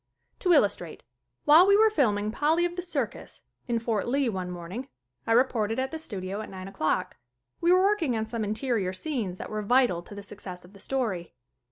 To 0.39 0.51
illustrate: 0.51 1.03
While 1.45 1.67
we 1.67 1.77
were 1.77 1.91
filming 1.91 2.31
"Polly 2.31 2.65
of 2.65 2.75
The 2.75 2.81
Circus" 2.81 3.43
in 3.67 3.77
Fort 3.77 4.07
Lee 4.07 4.29
one 4.29 4.49
morning 4.49 4.87
I 5.27 5.31
re 5.33 5.43
ported 5.43 5.77
at 5.77 5.91
the 5.91 5.99
studio 5.99 6.41
at 6.41 6.49
nine 6.49 6.67
o'clock. 6.67 7.17
We 7.59 7.71
were 7.71 7.83
working 7.83 8.17
on 8.17 8.25
some 8.25 8.43
interior 8.43 8.93
scenes 8.93 9.37
that 9.37 9.51
were 9.51 9.61
vital 9.61 10.01
to 10.01 10.15
the 10.15 10.23
success 10.23 10.65
of 10.65 10.73
the 10.73 10.79
story. 10.79 11.35